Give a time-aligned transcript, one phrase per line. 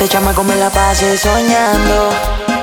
[0.00, 2.08] Te chama como la pase soñando.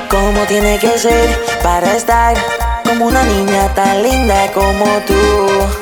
[0.10, 2.36] Como tiene que ser para estar
[2.84, 5.14] como una niña tan linda como tú.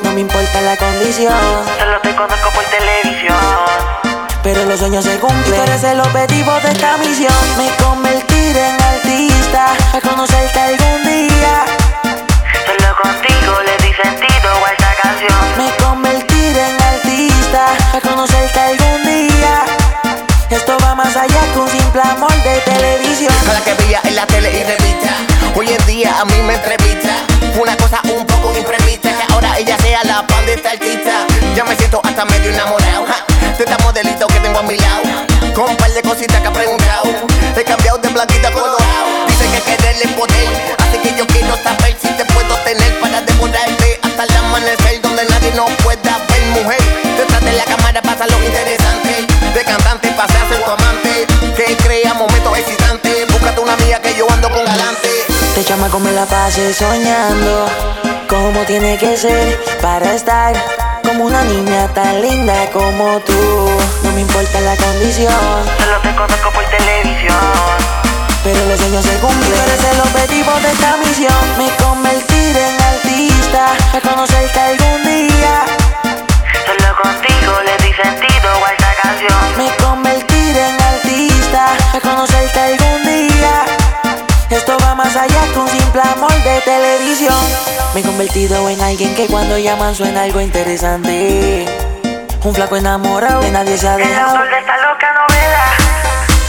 [0.02, 1.32] No me importa la condición.
[1.78, 3.38] Solo te conozco por televisión.
[4.42, 5.54] Pero los sueños se cumplen.
[5.54, 7.32] Tú eres el objetivo de esta misión.
[21.16, 23.32] Más allá que un simple amor de televisión.
[23.48, 25.14] A la que veía en la tele y revista.
[25.54, 27.14] Hoy en día a mí me entrevista.
[27.58, 29.10] Una cosa un poco imprevista.
[29.10, 31.26] Que ahora ella sea la pan de esta artista.
[31.54, 33.06] Ya me siento hasta medio enamorado.
[33.56, 35.02] De esta modelito que tengo a mi lado.
[35.54, 37.04] Con un par de cositas que ha preguntado.
[37.56, 38.52] He cambiado de blanquita a
[55.56, 55.60] galante.
[55.60, 57.66] Te chama como la pase soñando.
[58.28, 60.54] Como tiene que ser para estar
[61.02, 63.32] como una niña tan linda como tú.
[64.02, 65.32] No me importa la condición.
[65.78, 67.36] Solo te conozco por televisión.
[68.44, 69.52] Pero los sueños se cumplen.
[69.52, 71.58] Tú eres el objetivo de esta misión.
[71.58, 73.72] Me convertiré en artista.
[73.92, 74.00] A
[85.16, 87.34] más allá que un simple amor de televisión.
[87.94, 91.64] Me he convertido en alguien que cuando llaman suena algo interesante.
[92.44, 94.30] Un flaco enamorado que nadie se ha El dejado.
[94.30, 95.64] autor de esta loca novela.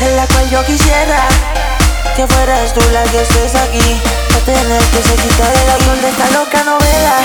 [0.02, 1.20] En la cual yo quisiera
[2.16, 4.02] que fueras tú la que estés aquí.
[4.32, 7.16] No tener que se quitar el autor de esta loca novela.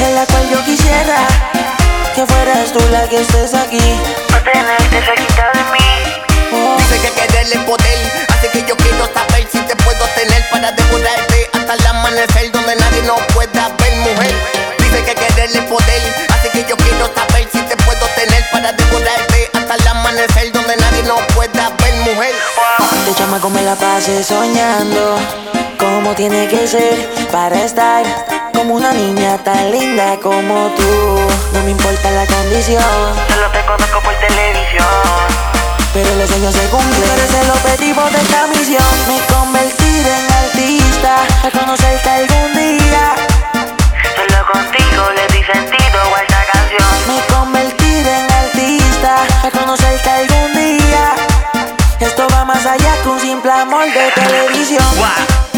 [0.00, 1.16] En la cual yo quisiera
[2.14, 3.55] que fueras tú la que estés aquí.
[11.68, 14.32] Hasta el amanecer donde nadie nos pueda ver, mujer.
[14.78, 19.50] Dice que quererle poder, así que yo quiero saber si te puedo tener para devorarte
[19.52, 22.34] hasta el amanecer donde nadie nos pueda ver, mujer.
[23.04, 25.18] Te chama como la pase soñando.
[25.76, 28.04] Como tiene que ser para estar
[28.54, 31.18] como una niña tan linda como tú.
[31.52, 32.82] No me importa la condición.
[33.28, 34.86] Solo te conozco por televisión.
[35.92, 37.15] Pero los sueños se cumplen.
[53.46, 54.82] Simple amor de televisión.
[54.96, 55.55] Guau.